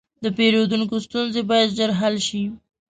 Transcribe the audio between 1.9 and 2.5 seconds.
حل شي.